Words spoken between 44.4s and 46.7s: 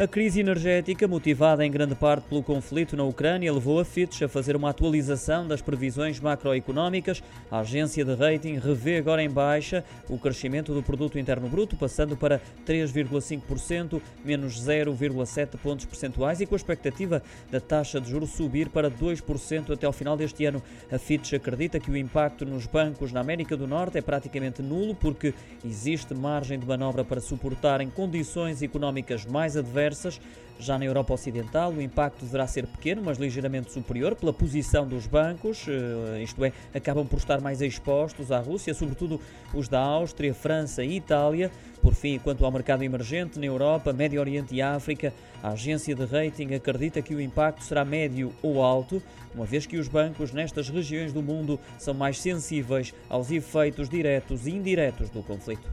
e África, a agência de rating